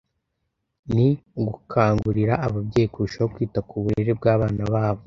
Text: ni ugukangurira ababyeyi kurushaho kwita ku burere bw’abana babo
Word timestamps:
ni 0.93 1.07
ugukangurira 1.41 2.33
ababyeyi 2.47 2.89
kurushaho 2.93 3.27
kwita 3.33 3.59
ku 3.67 3.75
burere 3.83 4.11
bw’abana 4.19 4.63
babo 4.73 4.99